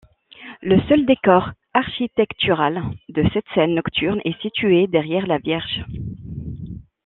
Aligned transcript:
Le 0.63 0.79
seul 0.89 1.05
décor 1.05 1.51
architectural 1.75 2.81
de 3.09 3.23
cette 3.35 3.45
scène 3.53 3.75
nocturne 3.75 4.19
est 4.25 4.41
situé 4.41 4.87
derrière 4.87 5.27
la 5.27 5.37
Vierge. 5.37 5.85